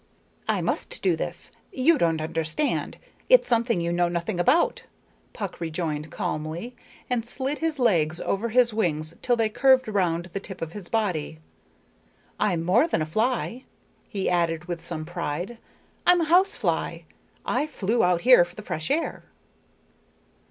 "I 0.49 0.61
must 0.61 1.03
do 1.03 1.15
this. 1.15 1.51
You 1.71 1.99
don't 1.99 2.21
understand. 2.21 2.97
It's 3.29 3.47
something 3.47 3.79
you 3.79 3.91
know 3.93 4.07
nothing 4.07 4.39
about," 4.39 4.85
Puck 5.31 5.59
rejoined 5.61 6.09
calmly, 6.09 6.75
and 7.07 7.23
slid 7.23 7.59
his 7.59 7.77
legs 7.77 8.19
over 8.21 8.49
his 8.49 8.73
wings 8.73 9.13
till 9.21 9.35
they 9.35 9.47
curved 9.47 9.87
round 9.87 10.31
the 10.33 10.39
tip 10.39 10.59
of 10.59 10.73
his 10.73 10.89
body. 10.89 11.37
"I'm 12.39 12.63
more 12.63 12.87
than 12.87 13.03
a 13.03 13.05
fly," 13.05 13.65
he 14.09 14.27
added 14.27 14.65
with 14.65 14.83
some 14.83 15.05
pride. 15.05 15.59
"I'm 16.07 16.21
a 16.21 16.31
housefly. 16.33 17.01
I 17.45 17.67
flew 17.67 18.03
out 18.03 18.21
here 18.21 18.43
for 18.43 18.55
the 18.55 18.63
fresh 18.63 18.89
air." 18.89 19.25